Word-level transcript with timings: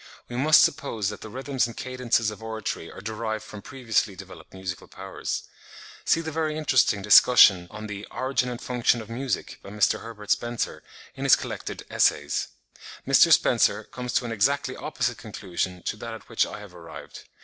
We 0.29 0.35
must 0.35 0.63
suppose 0.63 1.09
that 1.09 1.21
the 1.21 1.29
rhythms 1.29 1.67
and 1.67 1.77
cadences 1.77 2.31
of 2.31 2.41
oratory 2.41 2.89
are 2.91 3.01
derived 3.01 3.43
from 3.43 3.61
previously 3.61 4.15
developed 4.15 4.51
musical 4.51 4.87
powers. 4.87 5.43
(39. 5.99 6.01
See 6.05 6.21
the 6.21 6.31
very 6.31 6.57
interesting 6.57 7.03
discussion 7.03 7.67
on 7.69 7.85
the 7.85 8.07
'Origin 8.09 8.49
and 8.49 8.59
Function 8.59 8.99
of 9.03 9.11
Music,' 9.11 9.59
by 9.61 9.69
Mr. 9.69 9.99
Herbert 10.01 10.31
Spencer, 10.31 10.81
in 11.13 11.23
his 11.23 11.35
collected 11.35 11.83
'Essays,' 11.91 12.47
1858, 13.03 13.03
p. 13.03 13.11
359. 13.13 13.13
Mr. 13.13 13.31
Spencer 13.31 13.83
comes 13.91 14.13
to 14.13 14.25
an 14.25 14.31
exactly 14.31 14.75
opposite 14.75 15.19
conclusion 15.19 15.83
to 15.83 15.95
that 15.97 16.15
at 16.15 16.27
which 16.27 16.47
I 16.47 16.59
have 16.61 16.73
arrived. 16.73 17.29